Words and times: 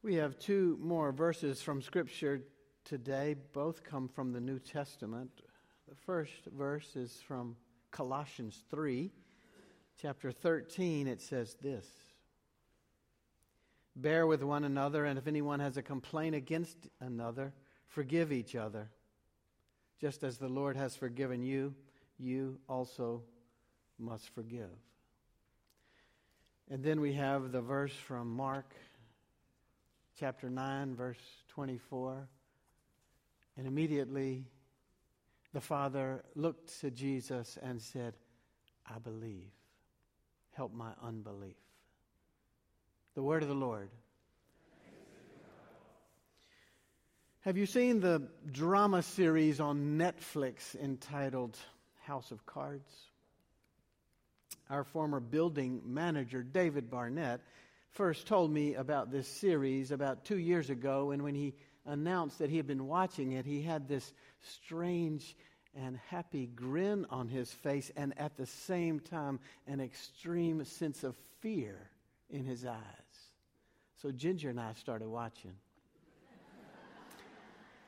We 0.00 0.14
have 0.14 0.38
two 0.38 0.78
more 0.80 1.10
verses 1.10 1.60
from 1.60 1.82
Scripture 1.82 2.42
today. 2.84 3.34
Both 3.52 3.82
come 3.82 4.06
from 4.06 4.32
the 4.32 4.40
New 4.40 4.60
Testament. 4.60 5.42
The 5.88 5.96
first 5.96 6.46
verse 6.56 6.94
is 6.94 7.20
from 7.26 7.56
Colossians 7.90 8.62
3, 8.70 9.10
chapter 10.00 10.30
13. 10.30 11.08
It 11.08 11.20
says 11.20 11.56
this 11.60 11.84
Bear 13.96 14.28
with 14.28 14.44
one 14.44 14.62
another, 14.62 15.04
and 15.04 15.18
if 15.18 15.26
anyone 15.26 15.58
has 15.58 15.76
a 15.76 15.82
complaint 15.82 16.36
against 16.36 16.76
another, 17.00 17.52
forgive 17.88 18.30
each 18.30 18.54
other. 18.54 18.90
Just 20.00 20.22
as 20.22 20.38
the 20.38 20.48
Lord 20.48 20.76
has 20.76 20.94
forgiven 20.94 21.42
you, 21.42 21.74
you 22.20 22.60
also 22.68 23.24
must 23.98 24.32
forgive. 24.32 24.70
And 26.70 26.84
then 26.84 27.00
we 27.00 27.14
have 27.14 27.50
the 27.50 27.60
verse 27.60 27.94
from 27.94 28.30
Mark 28.30 28.72
chapter 30.18 30.50
9, 30.50 30.96
verse 30.96 31.18
24. 31.48 32.28
And 33.56 33.66
immediately 33.66 34.44
the 35.52 35.60
Father 35.60 36.24
looked 36.34 36.80
to 36.80 36.90
Jesus 36.90 37.56
and 37.62 37.80
said, 37.80 38.14
I 38.86 38.98
believe. 38.98 39.50
Help 40.54 40.74
my 40.74 40.90
unbelief. 41.02 41.56
The 43.14 43.22
word 43.22 43.42
of 43.42 43.48
the 43.48 43.54
Lord. 43.54 43.90
Have 47.42 47.56
you 47.56 47.66
seen 47.66 48.00
the 48.00 48.28
drama 48.50 49.02
series 49.02 49.60
on 49.60 49.98
Netflix 49.98 50.74
entitled 50.74 51.56
House 52.02 52.32
of 52.32 52.44
Cards? 52.44 52.90
Our 54.68 54.84
former 54.84 55.20
building 55.20 55.80
manager, 55.86 56.42
David 56.42 56.90
Barnett, 56.90 57.40
first 57.98 58.28
told 58.28 58.48
me 58.52 58.76
about 58.76 59.10
this 59.10 59.26
series 59.26 59.90
about 59.90 60.24
two 60.24 60.38
years 60.38 60.70
ago, 60.70 61.10
and 61.10 61.20
when 61.20 61.34
he 61.34 61.52
announced 61.84 62.38
that 62.38 62.48
he 62.48 62.56
had 62.56 62.66
been 62.66 62.86
watching 62.86 63.32
it, 63.32 63.44
he 63.44 63.60
had 63.60 63.88
this 63.88 64.12
strange 64.40 65.36
and 65.74 65.98
happy 66.06 66.46
grin 66.46 67.04
on 67.10 67.26
his 67.26 67.50
face, 67.50 67.90
and 67.96 68.16
at 68.16 68.36
the 68.36 68.46
same 68.46 69.00
time, 69.00 69.40
an 69.66 69.80
extreme 69.80 70.64
sense 70.64 71.02
of 71.02 71.16
fear 71.40 71.90
in 72.30 72.44
his 72.44 72.64
eyes. 72.64 72.78
So 74.00 74.12
Ginger 74.12 74.50
and 74.50 74.60
I 74.60 74.74
started 74.74 75.08
watching. 75.08 75.54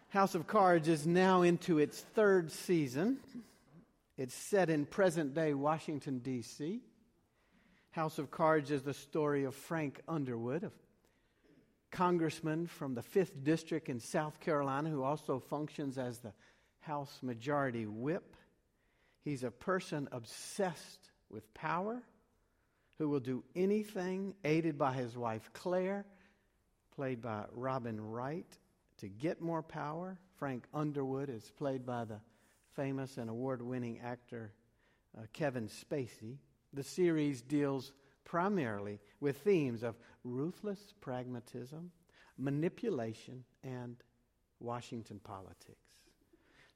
House 0.08 0.34
of 0.34 0.48
Cards 0.48 0.88
is 0.88 1.06
now 1.06 1.42
into 1.42 1.78
its 1.78 2.00
third 2.00 2.50
season. 2.50 3.20
It's 4.18 4.34
set 4.34 4.70
in 4.70 4.86
present 4.86 5.34
day 5.34 5.54
Washington, 5.54 6.18
D.C. 6.18 6.80
House 7.92 8.18
of 8.18 8.30
Cards 8.30 8.70
is 8.70 8.82
the 8.82 8.94
story 8.94 9.44
of 9.44 9.54
Frank 9.54 10.00
Underwood, 10.06 10.62
a 10.62 10.70
congressman 11.90 12.68
from 12.68 12.94
the 12.94 13.02
5th 13.02 13.42
District 13.42 13.88
in 13.88 13.98
South 13.98 14.38
Carolina 14.38 14.88
who 14.88 15.02
also 15.02 15.40
functions 15.40 15.98
as 15.98 16.18
the 16.20 16.32
House 16.80 17.18
Majority 17.20 17.86
Whip. 17.86 18.36
He's 19.24 19.42
a 19.42 19.50
person 19.50 20.08
obsessed 20.12 21.10
with 21.30 21.52
power 21.52 22.00
who 22.98 23.08
will 23.08 23.20
do 23.20 23.42
anything, 23.56 24.34
aided 24.44 24.78
by 24.78 24.92
his 24.92 25.16
wife 25.16 25.50
Claire, 25.52 26.06
played 26.94 27.20
by 27.20 27.44
Robin 27.52 28.00
Wright, 28.00 28.46
to 28.98 29.08
get 29.08 29.40
more 29.40 29.62
power. 29.62 30.16
Frank 30.36 30.64
Underwood 30.72 31.28
is 31.28 31.50
played 31.58 31.84
by 31.84 32.04
the 32.04 32.20
famous 32.76 33.18
and 33.18 33.28
award 33.28 33.60
winning 33.62 33.98
actor 34.00 34.52
uh, 35.18 35.22
Kevin 35.32 35.66
Spacey. 35.68 36.36
The 36.72 36.82
series 36.82 37.42
deals 37.42 37.92
primarily 38.24 39.00
with 39.20 39.38
themes 39.38 39.82
of 39.82 39.96
ruthless 40.24 40.94
pragmatism, 41.00 41.90
manipulation, 42.38 43.44
and 43.64 43.96
Washington 44.60 45.20
politics. 45.24 45.78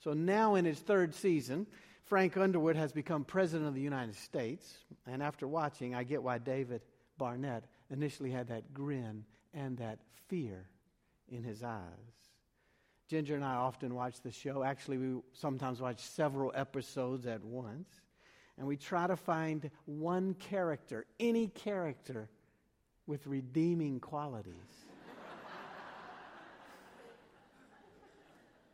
So 0.01 0.13
now, 0.13 0.57
in 0.57 0.67
its 0.67 0.81
third 0.81 1.15
season, 1.15 1.67
Frank 2.05 2.37
Underwood 2.37 2.77
has 2.77 2.93
become 2.93 3.25
President 3.25 3.69
of 3.69 3.75
the 3.75 3.81
United 3.81 4.17
States. 4.17 4.75
And 5.07 5.23
after 5.23 5.49
watching, 5.49 5.95
I 5.95 6.05
get 6.05 6.23
why 6.23 6.39
David 6.39 6.83
Barnett 7.17 7.65
initially 7.91 8.31
had 8.31 8.49
that 8.49 8.75
grin 8.75 9.25
and 9.55 9.79
that 9.79 10.01
fear 10.29 10.69
in 11.29 11.43
his 11.43 11.63
eyes. 11.63 11.81
Ginger 13.09 13.37
and 13.37 13.45
I 13.45 13.55
often 13.55 13.95
watch 13.95 14.21
the 14.21 14.33
show. 14.33 14.63
Actually, 14.63 14.99
we 14.99 15.21
sometimes 15.33 15.81
watch 15.81 16.01
several 16.01 16.53
episodes 16.55 17.27
at 17.27 17.45
once 17.45 17.89
and 18.59 18.67
we 18.67 18.77
try 18.77 19.07
to 19.07 19.17
find 19.17 19.71
one 19.87 20.35
character, 20.35 21.07
any 21.19 21.49
character, 21.49 22.29
with 23.07 23.27
redeeming 23.27 24.01
qualities. 24.01 24.55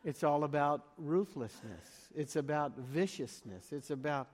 it's 0.04 0.22
all 0.22 0.44
about 0.44 0.86
ruthlessness, 0.98 2.08
it's 2.14 2.36
about 2.36 2.76
viciousness, 2.78 3.72
it's 3.72 3.90
about 3.90 4.28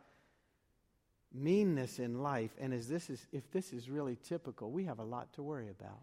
meanness 1.32 1.98
in 1.98 2.22
life. 2.22 2.50
And 2.60 2.72
as 2.72 2.88
this 2.88 3.10
is, 3.10 3.26
if 3.32 3.50
this 3.50 3.72
is 3.72 3.88
really 3.88 4.16
typical, 4.24 4.70
we 4.70 4.84
have 4.84 4.98
a 4.98 5.04
lot 5.04 5.32
to 5.34 5.42
worry 5.42 5.68
about. 5.68 6.00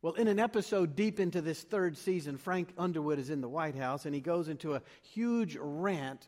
Well, 0.00 0.14
in 0.14 0.26
an 0.26 0.40
episode 0.40 0.96
deep 0.96 1.20
into 1.20 1.40
this 1.40 1.62
third 1.62 1.96
season, 1.96 2.36
Frank 2.36 2.70
Underwood 2.76 3.20
is 3.20 3.30
in 3.30 3.40
the 3.40 3.48
White 3.48 3.76
House 3.76 4.04
and 4.04 4.14
he 4.14 4.20
goes 4.20 4.48
into 4.48 4.74
a 4.74 4.82
huge 5.00 5.56
rant 5.60 6.26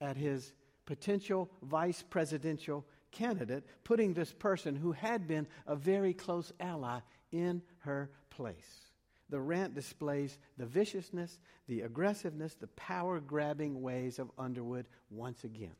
at 0.00 0.16
his 0.16 0.52
potential 0.86 1.50
vice 1.62 2.02
presidential 2.02 2.84
candidate, 3.10 3.64
putting 3.84 4.12
this 4.12 4.32
person 4.32 4.74
who 4.74 4.92
had 4.92 5.26
been 5.26 5.46
a 5.66 5.76
very 5.76 6.12
close 6.12 6.52
ally 6.60 7.00
in 7.32 7.62
her 7.78 8.10
place. 8.30 8.90
The 9.30 9.40
rant 9.40 9.74
displays 9.74 10.38
the 10.58 10.66
viciousness, 10.66 11.38
the 11.66 11.82
aggressiveness, 11.82 12.54
the 12.54 12.66
power 12.68 13.20
grabbing 13.20 13.80
ways 13.80 14.18
of 14.18 14.30
Underwood 14.38 14.86
once 15.10 15.44
again. 15.44 15.74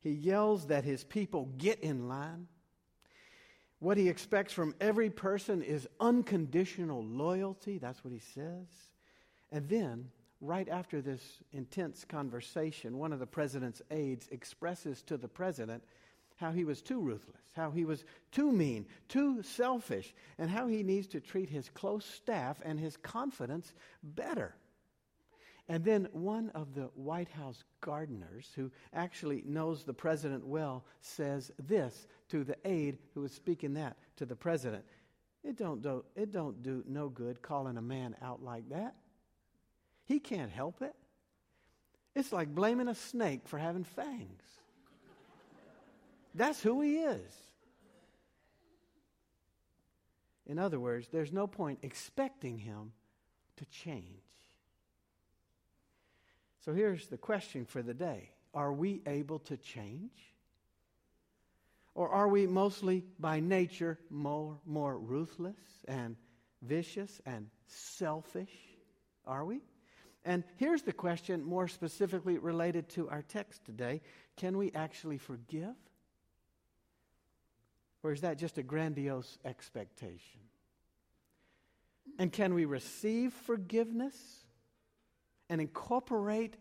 He 0.00 0.10
yells 0.10 0.66
that 0.66 0.84
his 0.84 1.02
people 1.02 1.48
get 1.56 1.80
in 1.80 2.08
line. 2.08 2.46
What 3.78 3.96
he 3.96 4.08
expects 4.08 4.52
from 4.52 4.74
every 4.80 5.10
person 5.10 5.62
is 5.62 5.88
unconditional 5.98 7.04
loyalty. 7.04 7.78
That's 7.78 8.04
what 8.04 8.12
he 8.12 8.20
says. 8.20 8.66
And 9.50 9.68
then 9.68 10.10
right 10.44 10.68
after 10.68 11.00
this 11.00 11.22
intense 11.52 12.04
conversation, 12.04 12.98
one 12.98 13.12
of 13.12 13.18
the 13.18 13.26
president's 13.26 13.82
aides 13.90 14.28
expresses 14.30 15.02
to 15.02 15.16
the 15.16 15.28
president 15.28 15.82
how 16.36 16.50
he 16.50 16.64
was 16.64 16.82
too 16.82 17.00
ruthless, 17.00 17.42
how 17.54 17.70
he 17.70 17.84
was 17.84 18.04
too 18.32 18.50
mean, 18.50 18.86
too 19.08 19.42
selfish, 19.42 20.12
and 20.38 20.50
how 20.50 20.66
he 20.66 20.82
needs 20.82 21.06
to 21.08 21.20
treat 21.20 21.48
his 21.48 21.68
close 21.70 22.04
staff 22.04 22.60
and 22.64 22.78
his 22.78 22.96
confidence 22.96 23.72
better. 24.02 24.54
And 25.68 25.82
then 25.84 26.08
one 26.12 26.50
of 26.50 26.74
the 26.74 26.90
White 26.94 27.30
House 27.30 27.64
gardeners, 27.80 28.50
who 28.54 28.70
actually 28.92 29.42
knows 29.46 29.84
the 29.84 29.94
president 29.94 30.46
well, 30.46 30.84
says 31.00 31.50
this 31.58 32.06
to 32.28 32.44
the 32.44 32.56
aide 32.64 32.98
who 33.14 33.22
was 33.22 33.32
speaking 33.32 33.74
that 33.74 33.96
to 34.16 34.26
the 34.26 34.36
president. 34.36 34.84
It 35.42 35.56
don't 35.56 35.82
do, 35.82 36.04
it 36.16 36.32
don't 36.32 36.62
do 36.62 36.82
no 36.86 37.08
good 37.08 37.40
calling 37.40 37.78
a 37.78 37.82
man 37.82 38.16
out 38.20 38.42
like 38.42 38.68
that. 38.70 38.96
He 40.04 40.20
can't 40.20 40.50
help 40.50 40.82
it. 40.82 40.94
It's 42.14 42.32
like 42.32 42.54
blaming 42.54 42.88
a 42.88 42.94
snake 42.94 43.48
for 43.48 43.58
having 43.58 43.84
fangs. 43.84 44.42
That's 46.34 46.62
who 46.62 46.80
he 46.80 46.98
is. 46.98 47.32
In 50.46 50.58
other 50.58 50.78
words, 50.78 51.08
there's 51.08 51.32
no 51.32 51.46
point 51.46 51.78
expecting 51.82 52.58
him 52.58 52.92
to 53.56 53.64
change. 53.66 54.04
So 56.64 56.72
here's 56.74 57.08
the 57.08 57.16
question 57.16 57.64
for 57.64 57.82
the 57.82 57.94
day 57.94 58.30
Are 58.52 58.72
we 58.72 59.02
able 59.06 59.38
to 59.40 59.56
change? 59.56 60.12
Or 61.94 62.08
are 62.08 62.28
we 62.28 62.46
mostly 62.48 63.04
by 63.20 63.38
nature 63.38 63.98
more, 64.10 64.58
more 64.66 64.98
ruthless 64.98 65.54
and 65.86 66.16
vicious 66.60 67.20
and 67.24 67.48
selfish? 67.68 68.50
Are 69.26 69.44
we? 69.44 69.60
And 70.24 70.42
here's 70.56 70.82
the 70.82 70.92
question 70.92 71.44
more 71.44 71.68
specifically 71.68 72.38
related 72.38 72.88
to 72.90 73.08
our 73.10 73.22
text 73.22 73.64
today 73.64 74.00
Can 74.36 74.56
we 74.56 74.72
actually 74.72 75.18
forgive? 75.18 75.74
Or 78.02 78.12
is 78.12 78.20
that 78.20 78.38
just 78.38 78.58
a 78.58 78.62
grandiose 78.62 79.38
expectation? 79.44 80.40
And 82.18 82.30
can 82.30 82.54
we 82.54 82.66
receive 82.66 83.32
forgiveness 83.32 84.14
and 85.48 85.60
incorporate 85.60 86.56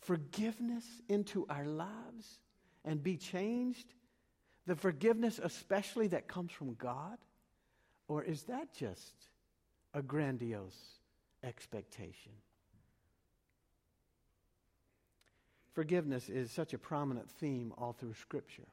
forgiveness 0.00 0.84
into 1.08 1.46
our 1.48 1.66
lives 1.66 2.40
and 2.84 3.02
be 3.02 3.16
changed? 3.16 3.92
The 4.66 4.74
forgiveness, 4.74 5.38
especially 5.42 6.08
that 6.08 6.28
comes 6.28 6.50
from 6.50 6.74
God? 6.74 7.18
Or 8.08 8.22
is 8.22 8.44
that 8.44 8.72
just 8.74 9.14
a 9.92 10.02
grandiose 10.02 11.00
expectation? 11.42 12.32
Forgiveness 15.76 16.30
is 16.30 16.50
such 16.50 16.72
a 16.72 16.78
prominent 16.78 17.30
theme 17.32 17.70
all 17.76 17.92
through 17.92 18.14
Scripture. 18.14 18.66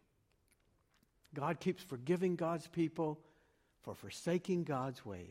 God 1.36 1.60
keeps 1.60 1.84
forgiving 1.84 2.38
God's 2.38 2.66
people 2.68 3.20
for 3.82 3.94
forsaking 3.94 4.64
God's 4.64 5.06
ways. 5.06 5.28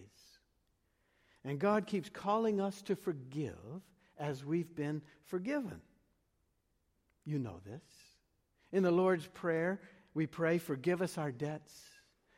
And 1.47 1.59
God 1.59 1.87
keeps 1.87 2.11
calling 2.11 2.61
us 2.61 2.83
to 2.83 2.95
forgive 2.95 3.57
as 4.19 4.45
we've 4.45 4.77
been 4.77 5.01
forgiven. 5.25 5.81
You 7.25 7.39
know 7.39 7.61
this. 7.65 7.81
In 8.71 8.83
the 8.83 8.91
Lord's 8.91 9.27
Prayer, 9.29 9.81
we 10.13 10.27
pray, 10.27 10.59
Forgive 10.59 11.01
us 11.01 11.17
our 11.17 11.33
debts 11.33 11.73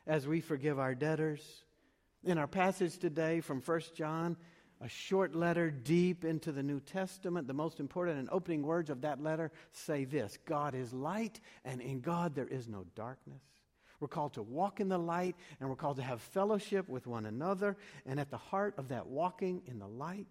as 0.07 0.29
we 0.29 0.43
forgive 0.43 0.79
our 0.79 0.95
debtors. 0.95 1.43
In 2.23 2.39
our 2.39 2.47
passage 2.47 2.99
today 2.99 3.41
from 3.41 3.61
1 3.61 3.81
John, 3.97 4.37
a 4.81 4.89
short 4.89 5.35
letter 5.35 5.71
deep 5.71 6.25
into 6.25 6.53
the 6.53 6.63
New 6.63 6.81
Testament, 6.81 7.47
the 7.47 7.55
most 7.55 7.81
important 7.81 8.19
and 8.19 8.29
opening 8.31 8.63
words 8.63 8.91
of 8.91 9.03
that 9.03 9.23
letter 9.23 9.51
say 9.73 10.05
this 10.05 10.39
God 10.45 10.75
is 10.75 10.93
light, 10.93 11.41
and 11.65 11.81
in 11.81 12.01
God 12.01 12.35
there 12.35 12.49
is 12.49 12.69
no 12.69 12.85
darkness. 12.95 13.43
We're 14.01 14.09
called 14.09 14.35
to 14.35 14.43
walk 14.43 14.81
in 14.81 14.89
the 14.89 14.99
light, 14.99 15.37
and 15.61 15.69
we're 15.69 15.77
called 15.77 15.97
to 15.97 16.03
have 16.03 16.21
fellowship 16.21 16.89
with 16.89 17.07
one 17.07 17.27
another. 17.27 17.77
And 18.05 18.21
at 18.21 18.31
the 18.31 18.37
heart 18.37 18.75
of 18.77 18.89
that 18.89 19.07
walking 19.07 19.63
in 19.67 19.79
the 19.79 19.87
light 19.89 20.27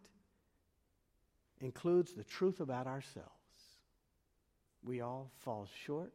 includes 1.60 2.14
the 2.14 2.24
truth 2.24 2.60
about 2.60 2.88
ourselves. 2.88 3.30
We 4.84 5.02
all 5.02 5.32
fall 5.40 5.68
short. 5.86 6.14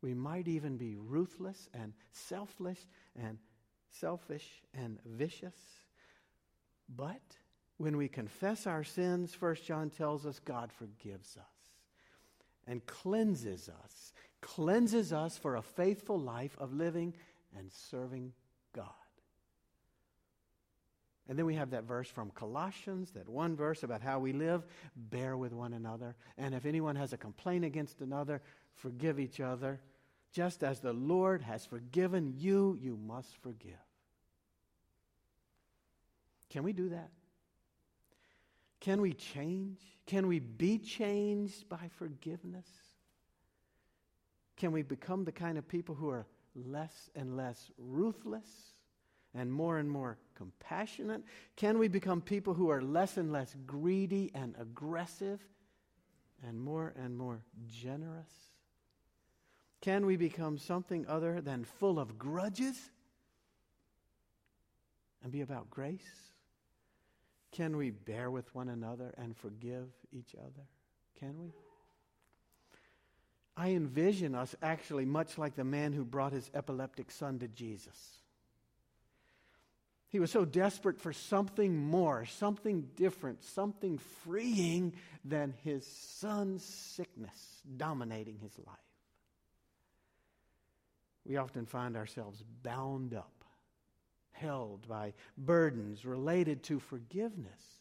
We 0.00 0.14
might 0.14 0.48
even 0.48 0.76
be 0.76 0.96
ruthless 0.96 1.68
and 1.74 1.92
selfless 2.12 2.78
and 3.20 3.36
selfish 3.90 4.48
and 4.72 4.98
vicious. 5.04 5.56
But 6.88 7.20
when 7.80 7.96
we 7.96 8.08
confess 8.08 8.66
our 8.66 8.84
sins, 8.84 9.34
First 9.34 9.64
John 9.64 9.88
tells 9.88 10.26
us 10.26 10.38
God 10.38 10.70
forgives 10.70 11.38
us 11.38 11.44
and 12.66 12.84
cleanses 12.84 13.70
us, 13.70 14.12
cleanses 14.42 15.14
us 15.14 15.38
for 15.38 15.56
a 15.56 15.62
faithful 15.62 16.20
life 16.20 16.54
of 16.58 16.74
living 16.74 17.14
and 17.56 17.72
serving 17.72 18.34
God. 18.74 18.84
And 21.26 21.38
then 21.38 21.46
we 21.46 21.54
have 21.54 21.70
that 21.70 21.84
verse 21.84 22.10
from 22.10 22.28
Colossians, 22.32 23.12
that 23.12 23.30
one 23.30 23.56
verse 23.56 23.82
about 23.82 24.02
how 24.02 24.18
we 24.18 24.34
live, 24.34 24.66
bear 24.94 25.38
with 25.38 25.54
one 25.54 25.72
another. 25.72 26.16
And 26.36 26.54
if 26.54 26.66
anyone 26.66 26.96
has 26.96 27.14
a 27.14 27.16
complaint 27.16 27.64
against 27.64 28.02
another, 28.02 28.42
forgive 28.74 29.18
each 29.18 29.40
other. 29.40 29.80
Just 30.34 30.62
as 30.62 30.80
the 30.80 30.92
Lord 30.92 31.40
has 31.40 31.64
forgiven 31.64 32.34
you, 32.36 32.76
you 32.78 32.98
must 32.98 33.38
forgive. 33.38 33.72
Can 36.50 36.62
we 36.62 36.74
do 36.74 36.90
that? 36.90 37.08
Can 38.80 39.00
we 39.00 39.12
change? 39.12 39.78
Can 40.06 40.26
we 40.26 40.38
be 40.38 40.78
changed 40.78 41.68
by 41.68 41.90
forgiveness? 41.98 42.68
Can 44.56 44.72
we 44.72 44.82
become 44.82 45.24
the 45.24 45.32
kind 45.32 45.58
of 45.58 45.68
people 45.68 45.94
who 45.94 46.08
are 46.08 46.26
less 46.54 47.10
and 47.14 47.36
less 47.36 47.70
ruthless? 47.78 48.74
and 49.34 49.52
more 49.52 49.78
and 49.78 49.90
more 49.90 50.18
compassionate? 50.34 51.22
Can 51.56 51.78
we 51.78 51.88
become 51.88 52.20
people 52.20 52.54
who 52.54 52.68
are 52.70 52.82
less 52.82 53.16
and 53.16 53.32
less 53.32 53.54
greedy 53.66 54.30
and 54.34 54.54
aggressive 54.58 55.40
and 56.46 56.60
more 56.60 56.92
and 56.96 57.16
more 57.16 57.44
generous? 57.66 58.32
Can 59.80 60.04
we 60.04 60.16
become 60.16 60.58
something 60.58 61.06
other 61.06 61.40
than 61.40 61.64
full 61.64 61.98
of 61.98 62.18
grudges 62.18 62.90
and 65.22 65.32
be 65.32 65.40
about 65.40 65.70
grace? 65.70 66.29
Can 67.52 67.76
we 67.76 67.90
bear 67.90 68.30
with 68.30 68.54
one 68.54 68.68
another 68.68 69.12
and 69.18 69.36
forgive 69.36 69.88
each 70.12 70.34
other? 70.38 70.66
Can 71.18 71.38
we? 71.38 71.52
I 73.56 73.70
envision 73.70 74.34
us 74.34 74.54
actually 74.62 75.04
much 75.04 75.36
like 75.36 75.56
the 75.56 75.64
man 75.64 75.92
who 75.92 76.04
brought 76.04 76.32
his 76.32 76.50
epileptic 76.54 77.10
son 77.10 77.38
to 77.40 77.48
Jesus. 77.48 78.20
He 80.08 80.18
was 80.18 80.30
so 80.30 80.44
desperate 80.44 80.98
for 80.98 81.12
something 81.12 81.76
more, 81.76 82.24
something 82.24 82.88
different, 82.96 83.44
something 83.44 83.98
freeing 84.24 84.94
than 85.24 85.54
his 85.62 85.86
son's 85.86 86.64
sickness 86.64 87.62
dominating 87.76 88.38
his 88.38 88.58
life. 88.58 88.76
We 91.24 91.36
often 91.36 91.66
find 91.66 91.96
ourselves 91.96 92.42
bound 92.62 93.14
up, 93.14 93.39
held 94.40 94.88
by 94.88 95.12
burdens 95.36 96.04
related 96.04 96.62
to 96.64 96.78
forgiveness. 96.78 97.80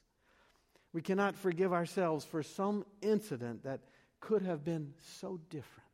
We 0.94 1.02
cannot 1.02 1.36
forgive 1.36 1.72
ourselves 1.72 2.26
for 2.26 2.44
some 2.44 2.86
incident 3.02 3.64
that 3.64 3.82
could 4.20 4.42
have 4.42 4.64
been 4.64 4.94
so 5.20 5.40
different. 5.50 5.88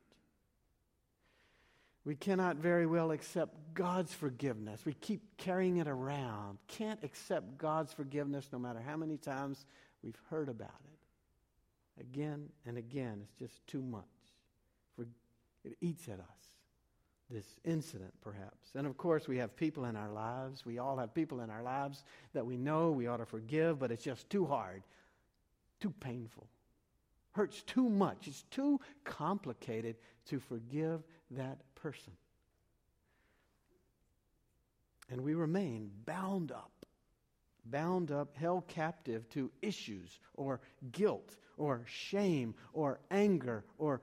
We 2.05 2.15
cannot 2.15 2.57
very 2.57 2.85
well 2.85 3.11
accept 3.11 3.55
God's 3.73 4.13
forgiveness. 4.13 4.85
We 4.85 4.93
keep 4.93 5.37
carrying 5.37 5.77
it 5.77 5.87
around. 5.87 6.59
Can't 6.67 7.03
accept 7.03 7.57
God's 7.57 7.91
forgiveness 7.93 8.47
no 8.51 8.59
matter 8.59 8.79
how 8.79 8.95
many 8.95 9.17
times 9.17 9.65
we've 10.03 10.19
heard 10.29 10.49
about 10.49 10.69
it. 10.85 12.01
Again 12.01 12.49
and 12.65 12.77
again, 12.77 13.21
it's 13.23 13.39
just 13.39 13.65
too 13.67 13.81
much. 13.81 14.03
It 15.65 15.77
eats 15.81 16.07
at 16.07 16.19
us, 16.19 16.54
this 17.29 17.45
incident 17.63 18.13
perhaps. 18.21 18.69
And 18.75 18.85
of 18.85 18.97
course, 18.97 19.27
we 19.27 19.37
have 19.37 19.55
people 19.55 19.85
in 19.85 19.95
our 19.95 20.11
lives. 20.11 20.65
We 20.65 20.77
all 20.77 20.97
have 20.97 21.13
people 21.13 21.41
in 21.41 21.49
our 21.49 21.63
lives 21.63 22.03
that 22.33 22.45
we 22.45 22.57
know 22.57 22.91
we 22.91 23.07
ought 23.07 23.17
to 23.17 23.25
forgive, 23.25 23.79
but 23.79 23.91
it's 23.91 24.03
just 24.03 24.29
too 24.29 24.45
hard, 24.45 24.83
too 25.79 25.93
painful, 25.99 26.47
hurts 27.31 27.63
too 27.63 27.89
much. 27.89 28.27
It's 28.27 28.43
too 28.51 28.79
complicated 29.03 29.95
to 30.27 30.39
forgive 30.39 31.03
that 31.31 31.57
person. 31.75 32.13
And 35.09 35.21
we 35.21 35.35
remain 35.35 35.91
bound 36.05 36.51
up, 36.51 36.71
bound 37.65 38.11
up, 38.11 38.35
held 38.35 38.67
captive 38.67 39.29
to 39.29 39.51
issues 39.61 40.19
or 40.33 40.61
guilt 40.91 41.37
or 41.57 41.83
shame 41.85 42.55
or 42.73 42.99
anger 43.11 43.63
or 43.77 44.01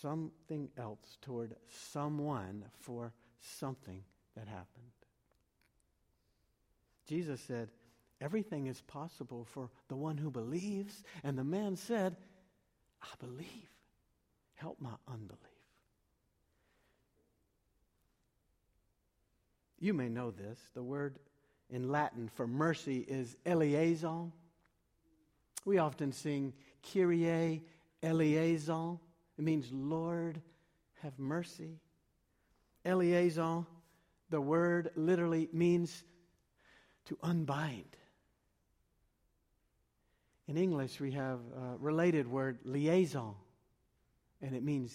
something 0.00 0.68
else 0.78 1.18
toward 1.22 1.56
someone 1.68 2.64
for 2.80 3.12
something 3.40 4.02
that 4.36 4.46
happened. 4.46 4.66
Jesus 7.08 7.40
said, 7.40 7.70
Everything 8.20 8.66
is 8.66 8.80
possible 8.82 9.46
for 9.52 9.70
the 9.88 9.96
one 9.96 10.18
who 10.18 10.30
believes. 10.30 11.02
And 11.24 11.38
the 11.38 11.44
man 11.44 11.76
said, 11.76 12.16
I 13.02 13.08
believe. 13.18 13.70
Help 14.56 14.78
my 14.78 14.92
unbelief. 15.08 15.38
You 19.78 19.94
may 19.94 20.10
know 20.10 20.30
this. 20.30 20.58
The 20.74 20.82
word 20.82 21.18
in 21.70 21.88
Latin 21.88 22.28
for 22.34 22.46
mercy 22.46 22.98
is 23.08 23.36
eleison. 23.46 24.32
We 25.64 25.78
often 25.78 26.12
sing 26.12 26.52
Kyrie 26.82 27.62
eleison. 28.02 28.98
It 29.40 29.44
means, 29.44 29.70
Lord, 29.72 30.38
have 31.02 31.18
mercy. 31.18 31.80
Eleison, 32.84 33.64
the 34.28 34.38
word 34.38 34.90
literally 34.96 35.48
means 35.50 36.04
to 37.06 37.16
unbind. 37.22 37.96
In 40.46 40.58
English, 40.58 41.00
we 41.00 41.12
have 41.12 41.38
a 41.56 41.78
related 41.78 42.26
word, 42.26 42.58
liaison, 42.64 43.34
and 44.42 44.54
it 44.54 44.62
means 44.62 44.94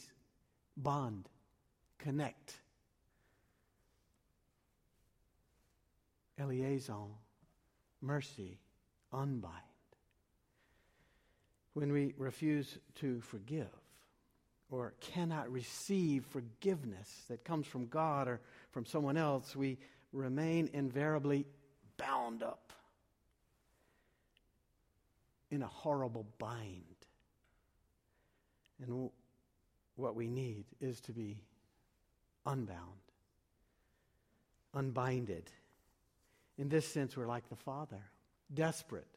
bond, 0.78 1.28
connect. 1.98 2.54
Eleison, 6.38 7.16
mercy, 8.00 8.60
unbind. 9.12 9.56
When 11.74 11.92
we 11.92 12.14
refuse 12.20 12.78
to 12.98 13.22
forgive 13.22 13.72
or 14.70 14.94
cannot 15.00 15.52
receive 15.52 16.26
forgiveness 16.26 17.24
that 17.30 17.44
comes 17.44 17.68
from 17.68 17.88
God 17.88 18.28
or 18.28 18.42
from 18.72 18.86
someone 18.86 19.18
else, 19.18 19.56
we 19.56 19.78
remain 20.12 20.70
invariably 20.74 21.46
bound 21.98 22.44
up 22.44 22.74
in 25.52 25.62
a 25.62 25.68
horrible 25.68 26.26
bind. 26.40 26.84
And 28.82 29.10
what 29.96 30.16
we 30.16 30.28
need 30.28 30.66
is 30.82 31.00
to 31.02 31.14
be 31.14 31.38
unbound, 32.46 32.80
unbinded. 34.74 35.50
In 36.58 36.70
this 36.70 36.88
sense, 36.88 37.16
we're 37.16 37.28
like 37.28 37.48
the 37.50 37.56
Father, 37.56 38.02
desperate 38.54 39.08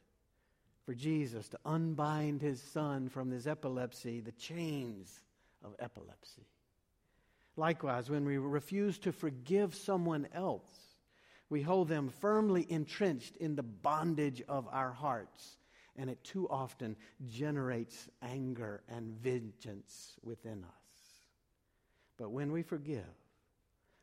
for 0.85 0.93
Jesus 0.93 1.49
to 1.49 1.59
unbind 1.65 2.41
his 2.41 2.61
son 2.61 3.09
from 3.09 3.29
his 3.29 3.47
epilepsy, 3.47 4.21
the 4.21 4.31
chains 4.33 5.21
of 5.63 5.75
epilepsy. 5.79 6.45
Likewise, 7.55 8.09
when 8.09 8.25
we 8.25 8.37
refuse 8.37 8.97
to 8.99 9.11
forgive 9.11 9.75
someone 9.75 10.27
else, 10.33 10.69
we 11.49 11.61
hold 11.61 11.87
them 11.87 12.09
firmly 12.21 12.65
entrenched 12.69 13.35
in 13.37 13.55
the 13.55 13.63
bondage 13.63 14.41
of 14.47 14.67
our 14.71 14.91
hearts, 14.91 15.57
and 15.95 16.09
it 16.09 16.23
too 16.23 16.47
often 16.49 16.95
generates 17.27 18.07
anger 18.21 18.81
and 18.87 19.11
vengeance 19.19 20.15
within 20.23 20.63
us. 20.63 20.79
But 22.17 22.29
when 22.31 22.51
we 22.51 22.61
forgive, 22.61 23.03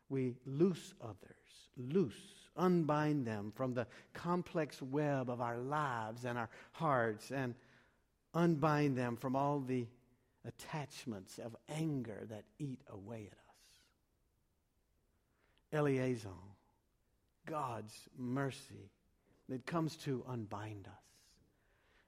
we 0.09 0.35
loose 0.45 0.93
others 1.01 1.37
loose, 1.77 2.13
unbind 2.55 3.25
them 3.25 3.51
from 3.55 3.73
the 3.73 3.87
complex 4.13 4.81
web 4.81 5.29
of 5.29 5.41
our 5.41 5.57
lives 5.57 6.25
and 6.25 6.37
our 6.37 6.49
hearts, 6.71 7.31
and 7.31 7.55
unbind 8.33 8.97
them 8.97 9.15
from 9.15 9.35
all 9.35 9.59
the 9.59 9.87
attachments 10.47 11.39
of 11.39 11.55
anger 11.69 12.25
that 12.29 12.45
eat 12.59 12.81
away 12.89 13.27
at 13.31 13.33
us. 13.33 13.39
Eleison, 15.73 16.31
God's 17.45 17.93
mercy 18.17 18.91
that 19.49 19.65
comes 19.65 19.95
to 19.97 20.23
unbind 20.27 20.87
us. 20.87 20.93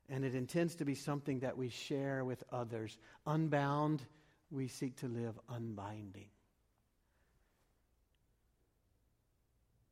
And 0.10 0.26
it 0.26 0.34
intends 0.34 0.76
to 0.76 0.86
be 0.86 0.96
something 0.96 1.40
that 1.40 1.58
we 1.58 1.70
share 1.70 2.26
with 2.26 2.44
others. 2.52 2.98
Unbound, 3.28 4.02
we 4.50 4.68
seek 4.68 4.96
to 4.98 5.08
live 5.08 5.38
unbinding. 5.50 6.30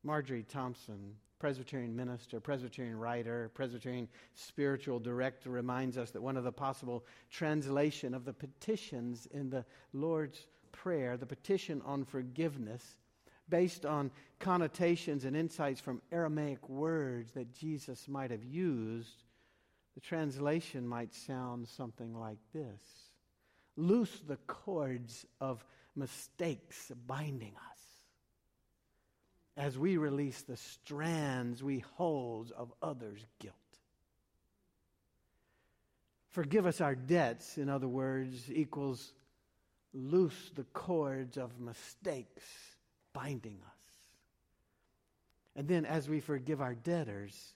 Marjorie 0.02 0.44
Thompson, 0.48 1.14
Presbyterian 1.38 1.94
minister, 1.94 2.40
Presbyterian 2.40 2.98
writer, 2.98 3.50
Presbyterian 3.54 4.08
spiritual 4.34 4.98
director, 4.98 5.50
reminds 5.50 5.96
us 5.96 6.10
that 6.10 6.22
one 6.22 6.36
of 6.36 6.44
the 6.44 6.52
possible 6.52 7.04
translation 7.30 8.14
of 8.14 8.24
the 8.24 8.32
petitions 8.32 9.26
in 9.30 9.50
the 9.50 9.64
Lord's 9.92 10.46
Prayer, 10.72 11.16
the 11.16 11.26
petition 11.26 11.82
on 11.84 12.04
forgiveness, 12.04 12.98
based 13.48 13.86
on 13.86 14.10
connotations 14.38 15.24
and 15.24 15.36
insights 15.36 15.80
from 15.80 16.02
Aramaic 16.12 16.68
words 16.68 17.32
that 17.32 17.52
Jesus 17.52 18.06
might 18.06 18.30
have 18.30 18.44
used, 18.44 19.24
the 19.94 20.00
translation 20.00 20.86
might 20.86 21.14
sound 21.14 21.66
something 21.66 22.14
like 22.14 22.38
this. 22.52 22.80
Loose 23.76 24.20
the 24.26 24.36
cords 24.46 25.26
of 25.40 25.64
mistakes 25.96 26.92
binding 27.06 27.54
us 27.72 27.87
as 29.58 29.76
we 29.76 29.96
release 29.96 30.42
the 30.42 30.56
strands 30.56 31.64
we 31.64 31.80
hold 31.96 32.52
of 32.56 32.72
others' 32.80 33.26
guilt. 33.40 33.56
Forgive 36.28 36.64
us 36.64 36.80
our 36.80 36.94
debts, 36.94 37.58
in 37.58 37.68
other 37.68 37.88
words, 37.88 38.50
equals 38.52 39.12
loose 39.92 40.52
the 40.54 40.62
cords 40.72 41.36
of 41.36 41.58
mistakes 41.58 42.44
binding 43.12 43.58
us. 43.66 43.78
And 45.56 45.66
then, 45.66 45.84
as 45.84 46.08
we 46.08 46.20
forgive 46.20 46.60
our 46.60 46.76
debtors, 46.76 47.54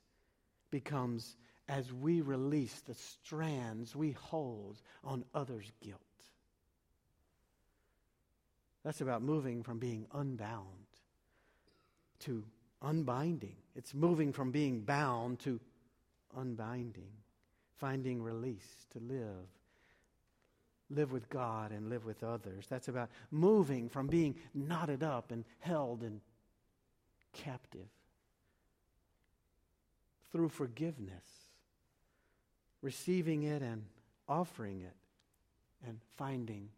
becomes 0.73 1.37
as 1.69 1.93
we 1.93 2.21
release 2.21 2.81
the 2.81 2.95
strands 2.95 3.95
we 3.95 4.11
hold 4.13 4.83
on 5.05 5.25
others' 5.33 5.71
guilt. 5.81 6.01
That's 8.83 9.03
about 9.03 9.23
moving 9.23 9.63
from 9.63 9.79
being 9.79 10.07
unbound 10.13 10.82
to 12.23 12.45
unbinding. 12.83 13.57
It's 13.77 13.95
moving 13.95 14.33
from 14.33 14.51
being 14.51 14.81
bound 14.81 15.39
to 15.41 15.61
unbinding, 16.37 17.13
finding 17.77 18.23
release 18.23 18.87
to 18.93 18.99
live 18.99 19.47
live 20.95 21.13
with 21.13 21.29
God 21.29 21.73
and 21.73 21.89
live 21.89 22.05
with 22.05 22.23
others. 22.23 22.67
That's 22.69 22.89
about 22.89 23.11
moving 23.31 23.89
from 23.89 24.07
being 24.07 24.35
knotted 24.55 25.03
up 25.03 25.31
and 25.31 25.45
held 25.61 26.03
and 26.03 26.21
captive 27.33 27.89
through 30.31 30.49
forgiveness, 30.49 31.25
receiving 32.81 33.45
it 33.45 33.63
and 33.63 33.85
offering 34.29 34.81
it, 34.81 34.97
and 35.87 35.99
finding 36.17 36.69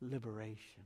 liberation. 0.00 0.84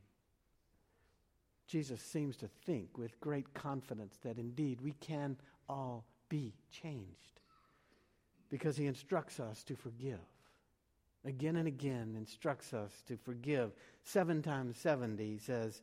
Jesus 1.68 2.00
seems 2.00 2.36
to 2.38 2.48
think 2.64 2.98
with 2.98 3.20
great 3.20 3.54
confidence 3.54 4.16
that 4.22 4.38
indeed 4.38 4.80
we 4.80 4.92
can 5.00 5.36
all 5.68 6.04
be 6.28 6.54
changed 6.70 7.40
because 8.50 8.76
he 8.76 8.86
instructs 8.86 9.38
us 9.38 9.62
to 9.64 9.76
forgive 9.76 10.18
again 11.24 11.56
and 11.56 11.68
again 11.68 12.14
instructs 12.16 12.72
us 12.72 12.90
to 13.06 13.16
forgive. 13.16 13.72
Seven 14.02 14.42
times 14.42 14.78
70, 14.78 15.24
he 15.24 15.38
says, 15.38 15.82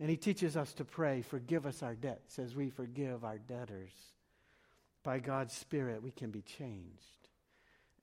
and 0.00 0.08
he 0.08 0.16
teaches 0.16 0.56
us 0.56 0.72
to 0.74 0.84
pray, 0.84 1.22
forgive 1.22 1.66
us 1.66 1.82
our 1.82 1.94
debts 1.94 2.38
as 2.38 2.54
we 2.54 2.70
forgive 2.70 3.24
our 3.24 3.38
debtors. 3.38 3.92
By 5.02 5.18
God's 5.18 5.52
Spirit, 5.52 6.02
we 6.02 6.10
can 6.10 6.30
be 6.30 6.42
changed. 6.42 7.28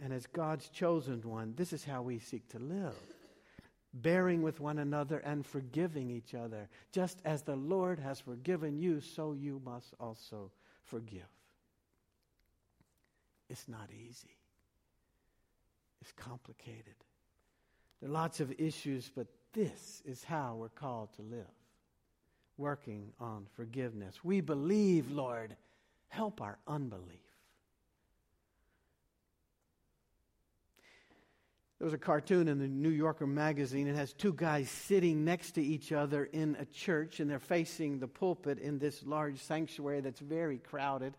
And 0.02 0.12
as 0.12 0.28
God's 0.28 0.70
chosen 0.70 1.22
one, 1.22 1.54
this 1.56 1.72
is 1.72 1.86
how 1.86 2.02
we 2.02 2.20
seek 2.20 2.48
to 2.50 2.60
live 2.60 2.94
bearing 3.96 4.42
with 4.42 4.60
one 4.60 4.80
another 4.80 5.20
and 5.20 5.46
forgiving 5.46 6.12
each 6.12 6.36
other. 6.36 6.70
Just 6.92 7.20
as 7.26 7.42
the 7.42 7.56
Lord 7.56 8.00
has 8.00 8.20
forgiven 8.20 8.78
you, 8.78 9.02
so 9.02 9.34
you 9.34 9.62
must 9.66 9.94
also 10.00 10.52
forgive. 10.84 11.28
It's 13.50 13.68
not 13.68 13.90
easy 13.92 14.36
it's 16.06 16.14
complicated. 16.24 16.94
There 18.00 18.10
are 18.10 18.14
lots 18.14 18.40
of 18.40 18.54
issues, 18.60 19.10
but 19.16 19.26
this 19.54 20.04
is 20.06 20.24
how 20.24 20.56
we're 20.56 20.70
called 20.70 21.12
to 21.16 21.24
live 21.24 21.46
working 22.58 23.12
on 23.20 23.48
forgiveness. 23.56 24.24
We 24.24 24.40
believe, 24.40 25.10
Lord, 25.10 25.56
help 26.10 26.42
our 26.42 26.60
unbelief. 26.68 27.25
There 31.86 31.92
was 31.92 32.02
a 32.02 32.04
cartoon 32.04 32.48
in 32.48 32.58
the 32.58 32.68
New 32.68 32.90
Yorker 32.90 33.28
magazine. 33.28 33.86
It 33.86 33.96
has 33.96 34.12
two 34.12 34.34
guys 34.34 34.72
sitting 34.72 35.24
next 35.24 35.52
to 35.52 35.62
each 35.62 35.92
other 35.92 36.24
in 36.24 36.58
a 36.60 36.66
church, 36.66 37.20
and 37.20 37.30
they're 37.30 37.38
facing 37.38 38.00
the 38.00 38.08
pulpit 38.08 38.58
in 38.58 38.80
this 38.80 39.04
large 39.04 39.38
sanctuary 39.38 40.02
that's 40.02 40.20
very 40.20 40.58
crowded. 40.58 41.14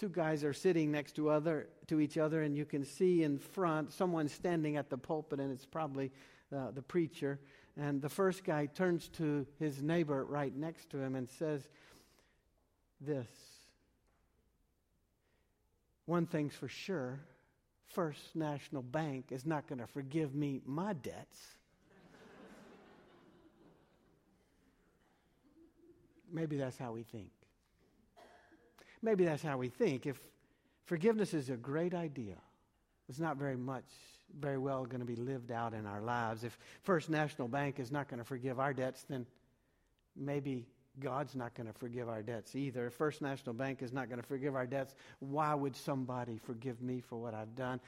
Two 0.00 0.08
guys 0.08 0.42
are 0.42 0.52
sitting 0.52 0.90
next 0.90 1.14
to 1.14 1.28
other 1.28 1.68
to 1.86 2.00
each 2.00 2.18
other 2.18 2.42
and 2.42 2.56
you 2.56 2.64
can 2.64 2.84
see 2.84 3.22
in 3.22 3.38
front 3.38 3.92
someone 3.92 4.26
standing 4.26 4.76
at 4.76 4.90
the 4.90 4.98
pulpit 4.98 5.38
and 5.38 5.52
it's 5.52 5.64
probably 5.64 6.10
uh, 6.52 6.72
the 6.72 6.82
preacher. 6.82 7.38
And 7.76 8.02
the 8.02 8.08
first 8.08 8.42
guy 8.42 8.66
turns 8.66 9.06
to 9.10 9.46
his 9.60 9.80
neighbor 9.80 10.24
right 10.24 10.56
next 10.56 10.90
to 10.90 10.98
him 10.98 11.14
and 11.14 11.30
says 11.30 11.68
this. 13.00 13.28
One 16.06 16.26
thing's 16.26 16.56
for 16.56 16.66
sure 16.66 17.20
first 17.92 18.34
national 18.34 18.82
bank 18.82 19.26
is 19.30 19.46
not 19.46 19.66
going 19.66 19.78
to 19.78 19.86
forgive 19.86 20.34
me 20.34 20.60
my 20.66 20.92
debts 20.92 21.38
maybe 26.32 26.56
that's 26.56 26.78
how 26.78 26.92
we 26.92 27.02
think 27.02 27.30
Maybe 29.02 29.24
that's 29.24 29.42
how 29.42 29.58
we 29.58 29.68
think. 29.68 30.06
If 30.06 30.20
forgiveness 30.84 31.34
is 31.34 31.50
a 31.50 31.56
great 31.56 31.92
idea, 31.92 32.36
it's 33.08 33.18
not 33.18 33.36
very 33.36 33.56
much, 33.56 33.84
very 34.38 34.58
well 34.58 34.84
going 34.84 35.00
to 35.00 35.06
be 35.06 35.16
lived 35.16 35.50
out 35.50 35.74
in 35.74 35.86
our 35.86 36.00
lives. 36.00 36.44
If 36.44 36.56
First 36.82 37.10
National 37.10 37.48
Bank 37.48 37.80
is 37.80 37.90
not 37.90 38.08
going 38.08 38.18
to 38.18 38.24
forgive 38.24 38.60
our 38.60 38.72
debts, 38.72 39.04
then 39.08 39.26
maybe 40.16 40.66
God's 41.00 41.34
not 41.34 41.54
going 41.54 41.66
to 41.66 41.72
forgive 41.72 42.08
our 42.08 42.22
debts 42.22 42.54
either. 42.54 42.90
First 42.90 43.22
National 43.22 43.54
Bank 43.54 43.82
is 43.82 43.92
not 43.92 44.08
going 44.08 44.20
to 44.20 44.26
forgive 44.26 44.54
our 44.54 44.66
debts, 44.66 44.94
why 45.20 45.54
would 45.54 45.74
somebody 45.74 46.38
forgive 46.38 46.82
me 46.82 47.00
for 47.00 47.18
what 47.18 47.34
I've 47.34 47.54
done? 47.54 47.80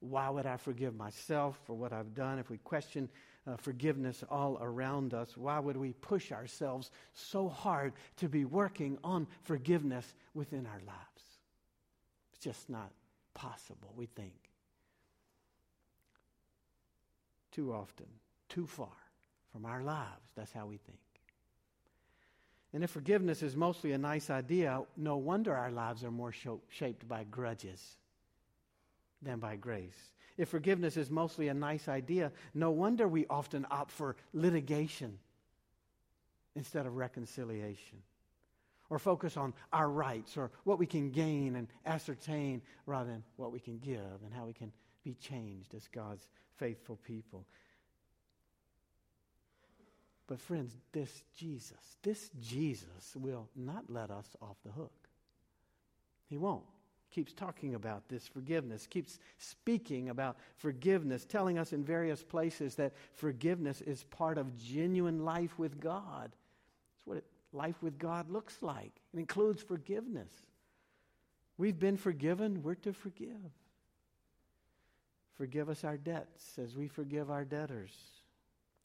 Why 0.00 0.28
would 0.28 0.46
I 0.46 0.56
forgive 0.56 0.94
myself 0.96 1.58
for 1.66 1.74
what 1.74 1.92
I've 1.92 2.14
done? 2.14 2.38
If 2.38 2.50
we 2.50 2.58
question 2.58 3.08
uh, 3.46 3.56
forgiveness 3.56 4.24
all 4.30 4.58
around 4.60 5.14
us, 5.14 5.36
why 5.36 5.58
would 5.58 5.76
we 5.76 5.92
push 5.92 6.32
ourselves 6.32 6.90
so 7.14 7.48
hard 7.48 7.92
to 8.16 8.28
be 8.28 8.44
working 8.44 8.98
on 9.02 9.26
forgiveness 9.42 10.14
within 10.34 10.66
our 10.66 10.80
lives? 10.86 11.22
It's 12.32 12.44
just 12.44 12.68
not 12.68 12.90
possible, 13.34 13.92
we 13.96 14.06
think. 14.06 14.34
Too 17.52 17.72
often, 17.72 18.06
too 18.48 18.66
far 18.66 18.88
from 19.52 19.64
our 19.64 19.82
lives. 19.82 20.30
That's 20.36 20.52
how 20.52 20.66
we 20.66 20.76
think. 20.76 20.98
And 22.72 22.84
if 22.84 22.90
forgiveness 22.90 23.42
is 23.42 23.56
mostly 23.56 23.92
a 23.92 23.98
nice 23.98 24.28
idea, 24.28 24.82
no 24.96 25.16
wonder 25.16 25.54
our 25.54 25.70
lives 25.70 26.04
are 26.04 26.10
more 26.10 26.32
shaped 26.68 27.08
by 27.08 27.24
grudges 27.24 27.96
than 29.22 29.38
by 29.38 29.56
grace. 29.56 30.12
If 30.36 30.50
forgiveness 30.50 30.96
is 30.96 31.10
mostly 31.10 31.48
a 31.48 31.54
nice 31.54 31.88
idea, 31.88 32.30
no 32.54 32.70
wonder 32.70 33.08
we 33.08 33.26
often 33.28 33.66
opt 33.70 33.90
for 33.90 34.16
litigation 34.32 35.18
instead 36.54 36.86
of 36.86 36.96
reconciliation. 36.96 37.98
Or 38.90 38.98
focus 38.98 39.36
on 39.36 39.54
our 39.72 39.90
rights 39.90 40.36
or 40.36 40.50
what 40.64 40.78
we 40.78 40.86
can 40.86 41.10
gain 41.10 41.56
and 41.56 41.68
ascertain 41.84 42.62
rather 42.86 43.10
than 43.10 43.24
what 43.36 43.52
we 43.52 43.60
can 43.60 43.78
give 43.78 44.22
and 44.24 44.32
how 44.32 44.46
we 44.46 44.52
can 44.52 44.72
be 45.04 45.14
changed 45.14 45.74
as 45.74 45.88
God's 45.88 46.28
faithful 46.56 46.96
people. 46.96 47.44
But, 50.28 50.40
friends, 50.40 50.76
this 50.92 51.24
Jesus, 51.34 51.96
this 52.02 52.30
Jesus 52.40 53.16
will 53.16 53.48
not 53.56 53.84
let 53.88 54.10
us 54.10 54.28
off 54.40 54.56
the 54.64 54.70
hook. 54.70 55.08
He 56.28 56.36
won't 56.36 56.64
keeps 57.10 57.32
talking 57.32 57.74
about 57.74 58.08
this 58.08 58.26
forgiveness, 58.26 58.86
keeps 58.86 59.18
speaking 59.38 60.10
about 60.10 60.36
forgiveness, 60.56 61.24
telling 61.24 61.58
us 61.58 61.72
in 61.72 61.82
various 61.82 62.22
places 62.22 62.74
that 62.76 62.92
forgiveness 63.14 63.80
is 63.80 64.04
part 64.04 64.38
of 64.38 64.56
genuine 64.58 65.24
life 65.24 65.58
with 65.58 65.80
God. 65.80 66.30
That's 66.30 67.06
what 67.06 67.24
life 67.52 67.82
with 67.82 67.98
God 67.98 68.30
looks 68.30 68.58
like. 68.60 68.92
It 69.14 69.18
includes 69.18 69.62
forgiveness. 69.62 70.30
We've 71.56 71.78
been 71.78 71.96
forgiven, 71.96 72.62
we're 72.62 72.74
to 72.76 72.92
forgive. 72.92 73.52
Forgive 75.36 75.68
us 75.68 75.84
our 75.84 75.96
debts 75.96 76.58
as 76.58 76.76
we 76.76 76.88
forgive 76.88 77.30
our 77.30 77.44
debtors. 77.44 77.92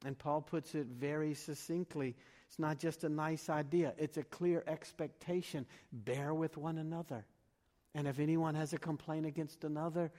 And 0.05 0.17
Paul 0.17 0.41
puts 0.41 0.75
it 0.75 0.87
very 0.87 1.33
succinctly. 1.33 2.15
It's 2.47 2.59
not 2.59 2.77
just 2.77 3.03
a 3.03 3.09
nice 3.09 3.49
idea, 3.49 3.93
it's 3.97 4.17
a 4.17 4.23
clear 4.23 4.63
expectation. 4.67 5.65
Bear 5.91 6.33
with 6.33 6.57
one 6.57 6.77
another. 6.77 7.25
And 7.95 8.07
if 8.07 8.19
anyone 8.19 8.55
has 8.55 8.73
a 8.73 8.77
complaint 8.77 9.25
against 9.25 9.63
another, 9.63 10.11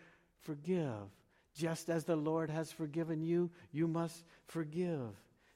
forgive. 0.42 1.10
Just 1.56 1.88
as 1.88 2.04
the 2.04 2.16
Lord 2.16 2.50
has 2.50 2.72
forgiven 2.72 3.22
you, 3.22 3.50
you 3.72 3.86
must 3.86 4.24
forgive. 4.46 5.10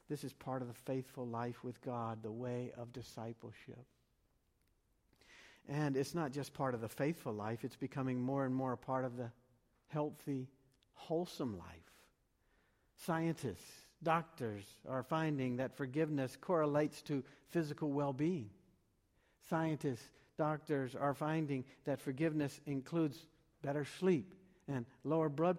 This 0.09 0.25
is 0.25 0.33
part 0.33 0.63
of 0.63 0.69
the 0.69 0.75
faithful 0.75 1.27
life 1.27 1.63
with 1.65 1.81
God, 1.83 2.23
the 2.23 2.31
way 2.31 2.73
of 2.77 2.93
discipleship. 2.93 3.85
And 5.69 5.97
it's 5.97 6.15
not 6.15 6.33
just 6.33 6.55
part 6.55 6.75
of 6.75 6.81
the 6.81 6.89
faithful 6.89 7.33
life, 7.33 7.63
it's 7.63 7.77
becoming 7.77 8.21
more 8.21 8.47
and 8.47 8.55
more 8.55 8.73
a 8.73 8.77
part 8.77 9.05
of 9.05 9.17
the 9.17 9.31
healthy, 9.89 10.49
wholesome 10.95 11.59
life. 11.59 11.67
Scientists, 13.05 13.88
doctors 14.03 14.65
are 14.89 15.03
finding 15.03 15.57
that 15.57 15.77
forgiveness 15.77 16.37
correlates 16.41 17.03
to 17.03 17.23
physical 17.51 17.91
well 17.91 18.13
being. 18.13 18.51
Scientists, 19.49 20.11
doctors 20.37 20.95
are 20.95 21.15
finding 21.15 21.65
that 21.85 22.01
forgiveness 22.01 22.61
includes 22.67 23.27
better 23.63 23.85
sleep 23.85 24.35
and 24.69 24.85
lower 25.05 25.29
blood 25.29 25.59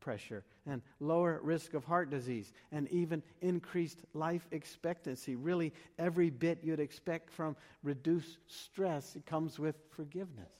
pressure 0.00 0.44
and 0.66 0.82
lower 1.00 1.40
risk 1.42 1.74
of 1.74 1.84
heart 1.84 2.10
disease 2.10 2.52
and 2.72 2.88
even 2.88 3.22
increased 3.40 4.00
life 4.14 4.46
expectancy. 4.50 5.34
Really, 5.34 5.72
every 5.98 6.28
bit 6.28 6.58
you'd 6.62 6.80
expect 6.80 7.30
from 7.30 7.56
reduced 7.82 8.38
stress 8.48 9.16
comes 9.26 9.58
with 9.58 9.76
forgiveness. 9.90 10.52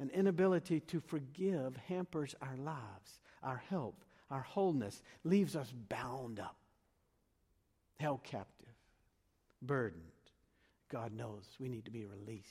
An 0.00 0.10
inability 0.10 0.80
to 0.80 1.00
forgive 1.00 1.76
hampers 1.88 2.34
our 2.40 2.56
lives, 2.56 3.20
our 3.42 3.62
health, 3.68 3.94
our 4.32 4.40
wholeness, 4.40 5.02
leaves 5.24 5.54
us 5.54 5.70
bound 5.88 6.40
up, 6.40 6.56
held 8.00 8.24
captive, 8.24 8.74
burdened. 9.60 10.02
God 10.90 11.12
knows 11.12 11.44
we 11.60 11.68
need 11.68 11.84
to 11.84 11.90
be 11.90 12.06
released, 12.06 12.48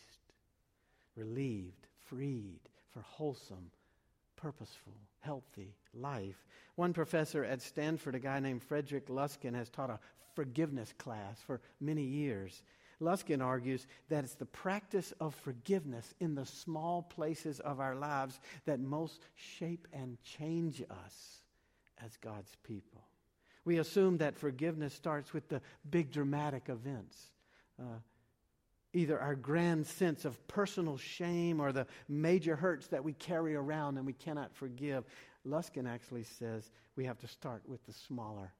relieved, 1.15 1.87
freed 2.07 2.59
for 2.93 3.01
wholesome, 3.01 3.71
purposeful, 4.35 4.93
healthy 5.19 5.75
life. 5.93 6.45
One 6.75 6.93
professor 6.93 7.43
at 7.43 7.61
Stanford, 7.61 8.15
a 8.15 8.19
guy 8.19 8.39
named 8.39 8.61
Frederick 8.63 9.07
Luskin, 9.07 9.55
has 9.55 9.69
taught 9.69 9.89
a 9.89 9.99
forgiveness 10.35 10.93
class 10.97 11.41
for 11.45 11.61
many 11.79 12.03
years. 12.03 12.61
Luskin 13.01 13.43
argues 13.43 13.87
that 14.09 14.23
it's 14.23 14.35
the 14.35 14.45
practice 14.45 15.13
of 15.19 15.33
forgiveness 15.33 16.13
in 16.19 16.35
the 16.35 16.45
small 16.45 17.01
places 17.01 17.59
of 17.59 17.79
our 17.79 17.95
lives 17.95 18.39
that 18.65 18.79
most 18.79 19.25
shape 19.35 19.87
and 19.91 20.21
change 20.23 20.83
us 20.83 21.40
as 22.03 22.17
God's 22.17 22.51
people. 22.63 23.01
We 23.63 23.77
assume 23.77 24.17
that 24.17 24.37
forgiveness 24.37 24.93
starts 24.93 25.33
with 25.33 25.47
the 25.49 25.61
big 25.89 26.11
dramatic 26.11 26.69
events. 26.69 27.31
Uh, 27.79 27.99
either 28.93 29.19
our 29.19 29.35
grand 29.35 29.85
sense 29.85 30.25
of 30.25 30.47
personal 30.47 30.97
shame 30.97 31.59
or 31.59 31.71
the 31.71 31.87
major 32.09 32.55
hurts 32.55 32.87
that 32.87 33.03
we 33.03 33.13
carry 33.13 33.55
around 33.55 33.97
and 33.97 34.05
we 34.05 34.13
cannot 34.13 34.53
forgive. 34.53 35.05
Luskin 35.47 35.87
actually 35.87 36.23
says 36.23 36.71
we 36.95 37.05
have 37.05 37.17
to 37.19 37.27
start 37.27 37.61
with 37.67 37.85
the 37.85 37.93
smaller, 37.93 38.51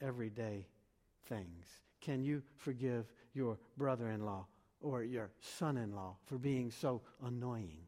everyday 0.00 0.66
things. 1.26 1.66
Can 2.00 2.22
you 2.22 2.42
forgive 2.56 3.06
your 3.34 3.58
brother 3.76 4.10
in 4.10 4.24
law 4.24 4.46
or 4.80 5.02
your 5.02 5.30
son 5.40 5.76
in 5.76 5.94
law 5.94 6.16
for 6.26 6.36
being 6.36 6.70
so 6.70 7.00
annoying? 7.24 7.86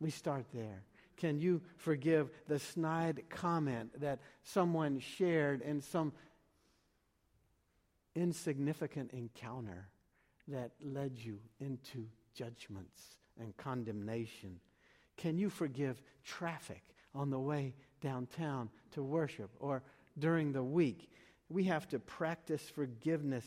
We 0.00 0.10
start 0.10 0.46
there. 0.52 0.82
Can 1.16 1.38
you 1.38 1.62
forgive 1.76 2.30
the 2.48 2.58
snide 2.58 3.24
comment 3.28 4.00
that 4.00 4.20
someone 4.42 4.98
shared 4.98 5.62
in 5.62 5.80
some 5.80 6.12
insignificant 8.14 9.12
encounter 9.12 9.88
that 10.48 10.72
led 10.82 11.18
you 11.18 11.38
into 11.60 12.06
judgments 12.34 13.16
and 13.40 13.56
condemnation? 13.56 14.60
Can 15.16 15.38
you 15.38 15.48
forgive 15.50 16.02
traffic 16.24 16.82
on 17.14 17.30
the 17.30 17.38
way 17.38 17.74
downtown 18.00 18.68
to 18.92 19.02
worship 19.02 19.50
or 19.60 19.82
during 20.18 20.52
the 20.52 20.64
week? 20.64 21.10
We 21.48 21.64
have 21.64 21.88
to 21.88 21.98
practice 21.98 22.68
forgiveness 22.68 23.44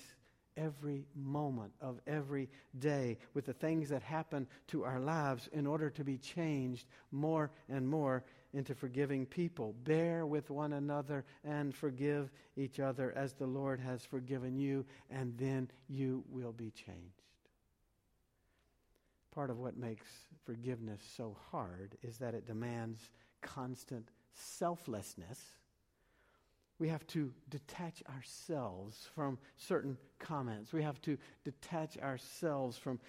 every 0.57 1.05
moment 1.15 1.71
of 1.79 1.99
every 2.07 2.49
day 2.79 3.17
with 3.33 3.45
the 3.45 3.53
things 3.53 3.89
that 3.89 4.01
happen 4.01 4.47
to 4.67 4.83
our 4.83 4.99
lives 4.99 5.47
in 5.53 5.65
order 5.65 5.89
to 5.91 6.03
be 6.03 6.17
changed 6.17 6.87
more 7.11 7.51
and 7.69 7.87
more 7.87 8.23
into 8.53 8.73
forgiving 8.73 9.25
people. 9.25 9.75
Bear 9.83 10.25
with 10.25 10.49
one 10.49 10.73
another 10.73 11.23
and 11.43 11.75
forgive 11.75 12.31
each 12.55 12.79
other 12.79 13.13
as 13.15 13.33
the 13.33 13.45
Lord 13.45 13.79
has 13.79 14.03
forgiven 14.03 14.57
you, 14.57 14.85
and 15.09 15.37
then 15.37 15.69
you 15.87 16.23
will 16.29 16.53
be 16.53 16.71
changed. 16.71 17.21
Part 19.31 19.49
of 19.49 19.59
what 19.59 19.77
makes 19.77 20.07
forgiveness 20.45 21.01
so 21.15 21.37
hard 21.51 21.97
is 22.01 22.17
that 22.17 22.33
it 22.33 22.47
demands 22.47 23.11
constant 23.41 24.09
selflessness 24.33 25.39
we 26.79 26.89
have 26.89 27.05
to 27.07 27.33
detach 27.49 28.03
ourselves 28.15 29.07
from 29.15 29.37
certain 29.55 29.97
comments. 30.19 30.71
We 30.71 30.83
have 30.83 31.01
to 31.01 31.17
detach 31.43 31.97
ourselves 31.97 32.77
from 32.77 32.99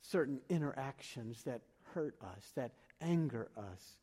certain 0.00 0.40
interactions 0.48 1.42
that 1.44 1.62
hurt 1.94 2.14
us, 2.22 2.52
that 2.54 2.72
anger 3.00 3.48
us. 3.56 3.96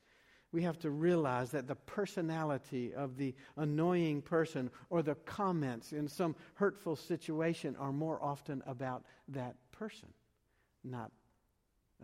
We 0.52 0.64
have 0.64 0.78
to 0.80 0.92
realize 0.92 1.52
that 1.52 1.68
the 1.68 1.76
personality 1.76 2.94
of 2.94 3.18
the 3.18 3.34
annoying 3.58 4.22
person 4.22 4.70
or 4.90 5.02
the 5.02 5.16
comments 5.16 5.94
in 5.94 6.08
some 6.08 6.36
hurtful 6.56 6.96
situation 6.96 7.76
are 7.80 7.92
more 7.92 8.22
often 8.22 8.62
about 8.68 9.04
that 9.30 9.56
person, 9.72 10.10
not 10.84 11.12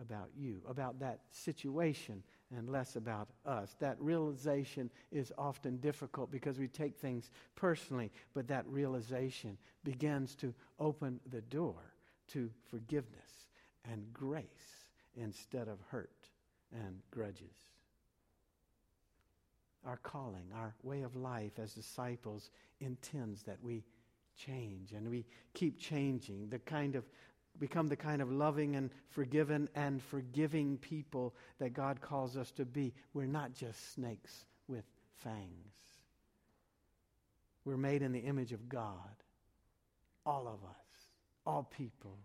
about 0.00 0.30
you, 0.36 0.62
about 0.68 0.98
that 1.00 1.20
situation, 1.30 2.24
and 2.56 2.68
less 2.68 2.96
about 2.96 3.28
us. 3.46 3.76
That 3.78 4.00
realization 4.00 4.90
is 5.12 5.32
often 5.38 5.76
difficult 5.78 6.30
because 6.30 6.58
we 6.58 6.68
take 6.68 6.96
things 6.96 7.30
personally, 7.54 8.10
but 8.34 8.48
that 8.48 8.66
realization 8.66 9.56
begins 9.84 10.34
to 10.36 10.52
open 10.78 11.20
the 11.30 11.42
door 11.42 11.94
to 12.28 12.50
forgiveness 12.68 13.46
and 13.90 14.12
grace 14.12 14.86
instead 15.16 15.68
of 15.68 15.78
hurt 15.88 16.28
and 16.72 17.00
grudges. 17.10 17.56
Our 19.84 19.96
calling, 19.98 20.50
our 20.54 20.74
way 20.82 21.02
of 21.02 21.16
life 21.16 21.58
as 21.58 21.72
disciples 21.72 22.50
intends 22.80 23.42
that 23.44 23.62
we 23.62 23.84
change 24.36 24.92
and 24.92 25.08
we 25.08 25.26
keep 25.54 25.78
changing 25.78 26.48
the 26.48 26.58
kind 26.60 26.94
of 26.94 27.04
become 27.60 27.86
the 27.86 27.96
kind 27.96 28.22
of 28.22 28.32
loving 28.32 28.74
and 28.74 28.90
forgiven 29.10 29.68
and 29.74 30.02
forgiving 30.02 30.78
people 30.78 31.34
that 31.58 31.74
God 31.74 32.00
calls 32.00 32.36
us 32.36 32.50
to 32.52 32.64
be. 32.64 32.92
We're 33.12 33.26
not 33.26 33.52
just 33.52 33.94
snakes 33.94 34.46
with 34.66 34.84
fangs. 35.18 35.46
We're 37.64 37.76
made 37.76 38.02
in 38.02 38.12
the 38.12 38.20
image 38.20 38.52
of 38.52 38.68
God. 38.68 38.94
All 40.24 40.48
of 40.48 40.68
us, 40.68 41.08
all 41.46 41.70
people. 41.76 42.18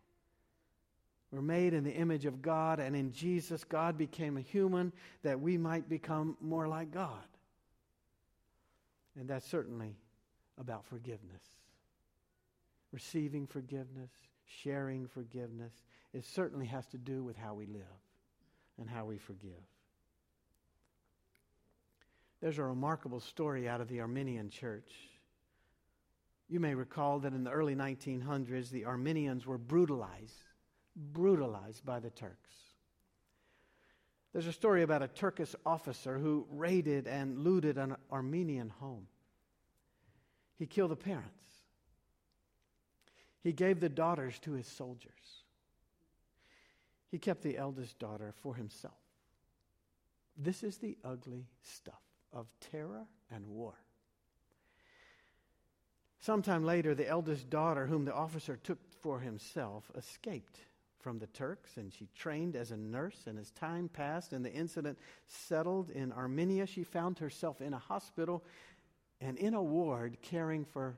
We're 1.31 1.41
made 1.41 1.73
in 1.73 1.83
the 1.83 1.91
image 1.91 2.25
of 2.25 2.41
God, 2.41 2.79
and 2.79 2.95
in 2.95 3.11
Jesus, 3.11 3.63
God 3.65 3.97
became 3.97 4.37
a 4.37 4.41
human 4.41 4.93
that 5.23 5.39
we 5.39 5.57
might 5.57 5.89
become 5.89 6.37
more 6.39 6.67
like 6.67 6.91
God. 6.91 7.27
And 9.19 9.27
that's 9.27 9.47
certainly 9.47 9.97
about 10.57 10.85
forgiveness. 10.85 11.43
Receiving 12.93 13.47
forgiveness, 13.47 14.11
sharing 14.63 15.07
forgiveness, 15.07 15.73
it 16.13 16.25
certainly 16.25 16.65
has 16.67 16.85
to 16.87 16.97
do 16.97 17.23
with 17.23 17.37
how 17.37 17.53
we 17.53 17.65
live 17.65 17.81
and 18.79 18.89
how 18.89 19.05
we 19.05 19.17
forgive. 19.17 19.51
There's 22.41 22.57
a 22.57 22.63
remarkable 22.63 23.19
story 23.19 23.67
out 23.67 23.81
of 23.81 23.87
the 23.87 24.01
Armenian 24.01 24.49
church. 24.49 24.91
You 26.47 26.59
may 26.59 26.75
recall 26.75 27.19
that 27.19 27.33
in 27.33 27.43
the 27.43 27.51
early 27.51 27.75
1900s, 27.75 28.69
the 28.69 28.85
Armenians 28.85 29.45
were 29.45 29.57
brutalized, 29.57 30.43
brutalized 30.95 31.85
by 31.85 31.99
the 31.99 32.11
Turks. 32.11 32.51
There's 34.31 34.47
a 34.47 34.53
story 34.53 34.83
about 34.83 35.01
a 35.01 35.07
Turkish 35.07 35.55
officer 35.65 36.19
who 36.19 36.45
raided 36.51 37.07
and 37.07 37.39
looted 37.39 37.77
an 37.77 37.95
Armenian 38.11 38.69
home. 38.69 39.07
He 40.57 40.67
killed 40.67 40.91
the 40.91 40.97
parents. 40.97 41.31
He 43.45 43.53
gave 43.53 43.79
the 43.79 43.89
daughters 43.89 44.39
to 44.39 44.53
his 44.53 44.65
soldiers. 44.65 45.43
He 47.11 47.19
kept 47.19 47.43
the 47.43 47.59
eldest 47.59 47.99
daughter 47.99 48.33
for 48.41 48.55
himself. 48.55 48.97
This 50.35 50.63
is 50.63 50.77
the 50.77 50.97
ugly 51.05 51.45
stuff 51.61 52.01
of 52.33 52.47
terror 52.59 53.05
and 53.29 53.45
war. 53.45 53.75
Sometime 56.19 56.65
later, 56.65 56.95
the 56.95 57.07
eldest 57.07 57.51
daughter, 57.51 57.85
whom 57.85 58.03
the 58.03 58.15
officer 58.15 58.57
took 58.57 58.79
for 59.03 59.19
himself, 59.19 59.91
escaped 59.95 60.61
from 60.97 61.19
the 61.19 61.27
Turks, 61.27 61.77
and 61.77 61.93
she 61.93 62.09
trained 62.15 62.55
as 62.55 62.71
a 62.71 62.77
nurse. 62.77 63.27
And 63.27 63.37
as 63.37 63.51
time 63.51 63.89
passed 63.89 64.33
and 64.33 64.43
the 64.43 64.51
incident 64.51 64.97
settled 65.27 65.91
in 65.91 66.11
Armenia, 66.11 66.65
she 66.65 66.83
found 66.83 67.19
herself 67.19 67.61
in 67.61 67.75
a 67.75 67.79
hospital 67.79 68.43
and 69.21 69.37
in 69.37 69.53
a 69.53 69.61
ward 69.61 70.17
caring 70.23 70.65
for 70.65 70.97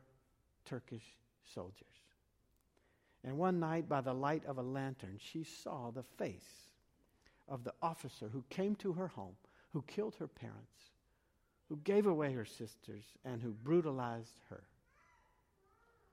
Turkish 0.63 1.17
soldiers. 1.43 1.96
And 3.23 3.37
one 3.37 3.59
night, 3.59 3.89
by 3.89 4.01
the 4.01 4.13
light 4.13 4.45
of 4.45 4.57
a 4.57 4.63
lantern, 4.63 5.19
she 5.19 5.43
saw 5.43 5.91
the 5.91 6.03
face 6.03 6.71
of 7.47 7.63
the 7.63 7.73
officer 7.81 8.29
who 8.31 8.43
came 8.49 8.75
to 8.75 8.93
her 8.93 9.07
home, 9.07 9.35
who 9.71 9.81
killed 9.83 10.15
her 10.15 10.27
parents, 10.27 10.91
who 11.69 11.77
gave 11.77 12.05
away 12.05 12.33
her 12.33 12.45
sisters, 12.45 13.03
and 13.25 13.41
who 13.41 13.51
brutalized 13.51 14.39
her. 14.49 14.63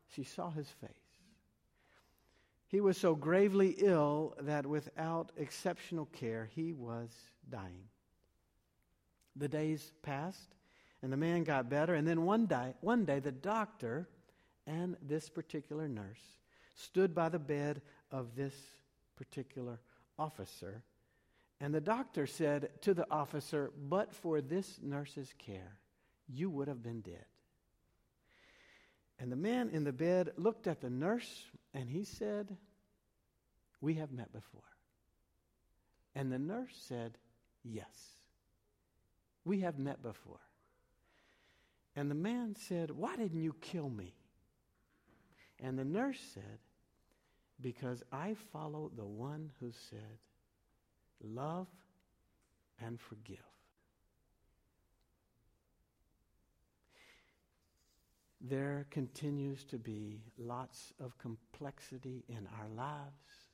She 0.09 0.25
saw 0.25 0.51
his 0.51 0.69
face. 0.69 0.91
He 2.69 2.81
was 2.81 2.97
so 2.97 3.15
gravely 3.15 3.77
ill 3.79 4.35
that 4.41 4.67
without 4.67 5.31
exceptional 5.37 6.07
care, 6.07 6.51
he 6.55 6.73
was 6.73 7.11
dying. 7.49 7.85
The 9.37 9.49
days 9.49 9.93
passed, 10.03 10.55
and 11.03 11.13
the 11.13 11.17
man 11.17 11.45
got 11.45 11.69
better, 11.69 11.95
and 11.95 12.07
then 12.07 12.25
one 12.25 12.47
day, 12.47 12.75
one 12.81 13.05
day 13.05 13.21
the 13.21 13.31
doctor 13.31 14.09
and 14.67 14.97
this 15.03 15.29
particular 15.29 15.87
nurse 15.87 16.39
stood 16.75 17.15
by 17.15 17.29
the 17.29 17.39
bed 17.39 17.83
of 18.11 18.35
this 18.37 18.55
particular 19.17 19.81
officer. 20.19 20.83
And 21.61 21.75
the 21.75 21.81
doctor 21.81 22.27
said 22.27 22.71
to 22.83 22.95
the 22.95 23.07
officer, 23.11 23.73
But 23.77 24.15
for 24.15 24.41
this 24.41 24.79
nurse's 24.83 25.33
care, 25.39 25.79
you 26.29 26.51
would 26.51 26.69
have 26.69 26.83
been 26.83 27.01
dead. 27.01 27.25
And 29.19 29.31
the 29.31 29.37
man 29.37 29.71
in 29.71 29.85
the 29.85 29.93
bed 29.93 30.33
looked 30.37 30.67
at 30.67 30.81
the 30.81 30.91
nurse 30.91 31.47
and 31.73 31.89
he 31.89 32.05
said, 32.05 32.57
We 33.81 33.95
have 33.95 34.13
met 34.13 34.33
before. 34.33 34.63
And 36.15 36.33
the 36.33 36.39
nurse 36.39 36.75
said, 36.89 37.17
Yes, 37.63 38.19
we 39.45 39.61
have 39.61 39.79
met 39.79 40.03
before. 40.03 40.41
And 41.97 42.11
the 42.11 42.17
man 42.17 42.57
said, 42.57 42.91
Why 42.91 43.17
didn't 43.17 43.43
you 43.43 43.55
kill 43.61 43.89
me? 43.89 44.15
And 45.61 45.79
the 45.79 45.85
nurse 45.85 46.21
said, 46.35 46.59
Because 47.61 48.03
I 48.13 48.35
follow 48.53 48.91
the 48.97 49.05
one 49.05 49.51
who 49.61 49.71
said, 49.91 50.19
Love 51.23 51.69
and 52.85 53.01
forgive. 53.01 53.39
There 58.41 58.87
continues 58.91 59.65
to 59.65 59.79
be 59.79 60.21
lots 60.37 60.93
of 61.01 61.17
complexity 61.17 62.25
in 62.29 62.47
our 62.59 62.69
lives, 62.77 63.47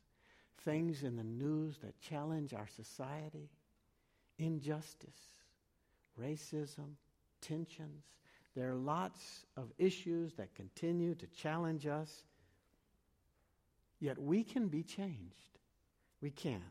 things 0.64 1.04
in 1.04 1.16
the 1.16 1.22
news 1.22 1.78
that 1.78 2.00
challenge 2.00 2.54
our 2.54 2.66
society, 2.66 3.50
injustice, 4.38 5.20
racism, 6.20 6.94
tensions, 7.40 8.04
there 8.56 8.70
are 8.70 8.76
lots 8.76 9.46
of 9.56 9.72
issues 9.78 10.34
that 10.34 10.54
continue 10.54 11.14
to 11.14 11.26
challenge 11.28 11.86
us, 11.86 12.24
yet 14.00 14.18
we 14.18 14.42
can 14.42 14.68
be 14.68 14.82
changed. 14.82 15.58
We 16.20 16.30
can. 16.30 16.62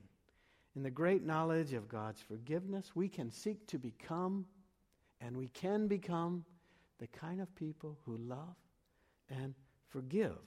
In 0.75 0.83
the 0.83 0.91
great 0.91 1.25
knowledge 1.25 1.73
of 1.73 1.87
God's 1.87 2.21
forgiveness, 2.21 2.91
we 2.95 3.07
can 3.07 3.31
seek 3.31 3.65
to 3.67 3.77
become, 3.77 4.45
and 5.21 5.35
we 5.35 5.47
can 5.47 5.87
become, 5.87 6.43
the 6.99 7.07
kind 7.07 7.41
of 7.41 7.53
people 7.55 7.97
who 8.05 8.17
love 8.17 8.55
and 9.29 9.53
forgive. 9.89 10.37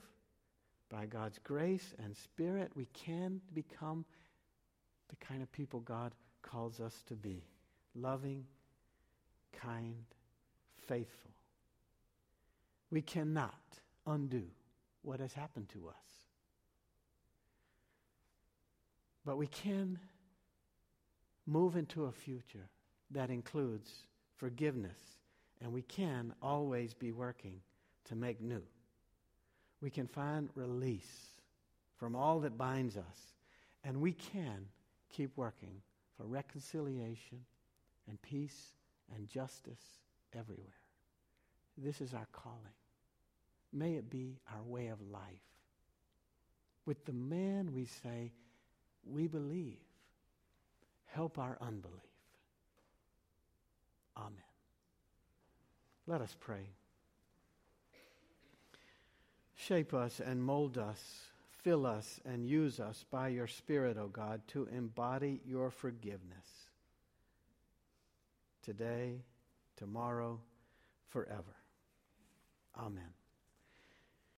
By 0.88 1.06
God's 1.06 1.38
grace 1.42 1.94
and 2.02 2.14
Spirit, 2.14 2.70
we 2.74 2.86
can 2.92 3.40
become 3.54 4.04
the 5.08 5.16
kind 5.16 5.42
of 5.42 5.50
people 5.50 5.80
God 5.80 6.12
calls 6.42 6.80
us 6.80 7.02
to 7.06 7.14
be 7.14 7.42
loving, 7.94 8.44
kind, 9.52 10.04
faithful. 10.86 11.30
We 12.90 13.00
cannot 13.00 13.54
undo 14.06 14.44
what 15.02 15.20
has 15.20 15.32
happened 15.32 15.68
to 15.70 15.88
us. 15.88 16.21
But 19.24 19.36
we 19.36 19.46
can 19.46 19.98
move 21.46 21.76
into 21.76 22.04
a 22.04 22.12
future 22.12 22.68
that 23.10 23.30
includes 23.30 23.90
forgiveness, 24.36 24.98
and 25.60 25.72
we 25.72 25.82
can 25.82 26.32
always 26.42 26.94
be 26.94 27.12
working 27.12 27.60
to 28.06 28.16
make 28.16 28.40
new. 28.40 28.62
We 29.80 29.90
can 29.90 30.06
find 30.06 30.48
release 30.54 31.34
from 31.96 32.16
all 32.16 32.40
that 32.40 32.58
binds 32.58 32.96
us, 32.96 33.34
and 33.84 34.00
we 34.00 34.12
can 34.12 34.66
keep 35.10 35.36
working 35.36 35.82
for 36.16 36.24
reconciliation 36.24 37.44
and 38.08 38.20
peace 38.22 38.72
and 39.14 39.28
justice 39.28 40.00
everywhere. 40.36 40.66
This 41.76 42.00
is 42.00 42.14
our 42.14 42.26
calling. 42.32 42.58
May 43.72 43.94
it 43.94 44.10
be 44.10 44.38
our 44.54 44.62
way 44.62 44.88
of 44.88 45.00
life. 45.10 45.22
With 46.84 47.04
the 47.04 47.12
man, 47.12 47.72
we 47.72 47.84
say, 47.84 48.32
We 49.10 49.26
believe. 49.26 49.78
Help 51.06 51.38
our 51.38 51.58
unbelief. 51.60 52.00
Amen. 54.16 54.32
Let 56.06 56.20
us 56.20 56.34
pray. 56.40 56.68
Shape 59.54 59.94
us 59.94 60.20
and 60.20 60.42
mold 60.42 60.76
us, 60.76 61.00
fill 61.62 61.86
us 61.86 62.18
and 62.24 62.44
use 62.44 62.80
us 62.80 63.04
by 63.10 63.28
your 63.28 63.46
Spirit, 63.46 63.96
O 63.96 64.08
God, 64.08 64.40
to 64.48 64.66
embody 64.76 65.40
your 65.46 65.70
forgiveness 65.70 66.62
today 68.62 69.22
tomorrow, 69.76 70.40
forever. 71.10 71.56
Amen. 72.76 73.21